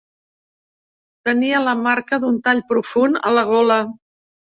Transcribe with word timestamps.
Tenia 1.29 1.59
la 1.65 1.75
marca 1.81 2.19
d'un 2.23 2.39
tall 2.47 2.63
profund 2.71 3.21
a 3.29 3.35
la 3.39 3.45
gola. 3.51 3.79